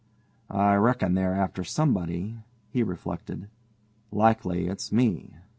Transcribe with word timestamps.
"I 0.49 0.73
reckon 0.77 1.13
they're 1.13 1.35
after 1.35 1.63
somebody," 1.63 2.39
he 2.71 2.81
reflected; 2.81 3.49
"likely 4.11 4.65
it's 4.65 4.91
me." 4.91 5.35